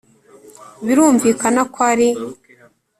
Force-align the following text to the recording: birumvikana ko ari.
birumvikana 0.85 1.61
ko 1.73 1.77
ari. 1.91 2.09